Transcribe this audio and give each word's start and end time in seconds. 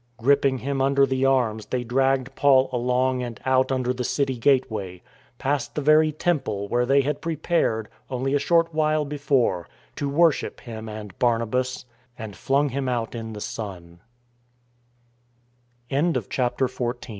Gripping 0.17 0.57
him 0.57 0.81
under 0.81 1.05
che 1.05 1.23
arms 1.25 1.67
they 1.67 1.83
dragged 1.83 2.33
Paul 2.35 2.71
along 2.73 3.21
and 3.21 3.39
out 3.45 3.71
under 3.71 3.93
the 3.93 4.03
city 4.03 4.35
gateway, 4.35 5.03
past 5.37 5.75
the 5.75 5.81
very 5.81 6.11
temple 6.11 6.67
where 6.67 6.87
they 6.87 7.01
had 7.01 7.21
prepared, 7.21 7.87
only 8.09 8.33
a 8.33 8.39
short 8.39 8.73
while 8.73 9.05
before, 9.05 9.69
to 9.97 10.09
worship 10.09 10.61
him 10.61 10.89
and 10.89 11.15
Barnabas, 11.19 11.85
and 12.17 12.35
flung 12.35 12.69
him 12.69 12.89